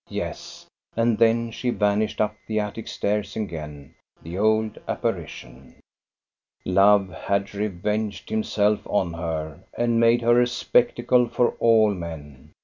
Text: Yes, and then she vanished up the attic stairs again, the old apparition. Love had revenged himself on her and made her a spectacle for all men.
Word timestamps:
Yes, 0.09 0.65
and 0.95 1.19
then 1.19 1.51
she 1.51 1.69
vanished 1.69 2.19
up 2.19 2.35
the 2.47 2.59
attic 2.59 2.87
stairs 2.87 3.35
again, 3.35 3.93
the 4.23 4.35
old 4.35 4.79
apparition. 4.87 5.75
Love 6.65 7.09
had 7.11 7.53
revenged 7.53 8.27
himself 8.31 8.79
on 8.87 9.13
her 9.13 9.59
and 9.77 9.99
made 9.99 10.23
her 10.23 10.41
a 10.41 10.47
spectacle 10.47 11.27
for 11.29 11.51
all 11.59 11.93
men. 11.93 12.51